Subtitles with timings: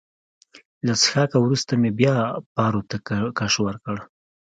[0.85, 2.15] له څښاکه وروسته مې بیا
[2.55, 2.97] پارو ته
[3.37, 3.97] کش ورکړ.